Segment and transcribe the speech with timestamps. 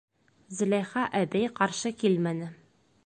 [0.59, 2.49] Зөләйха әбей ҡаршы килмәне.